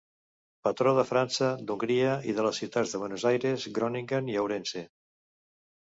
Patró 0.67 0.93
de 0.99 1.03
França, 1.09 1.49
d'Hongria 1.67 2.15
i 2.31 2.35
de 2.39 2.47
les 2.47 2.63
ciutats 2.63 2.95
de 2.95 3.03
Buenos 3.03 3.27
Aires, 3.33 3.69
Groningen 3.79 4.35
i 4.37 4.43
Ourense. 4.47 4.87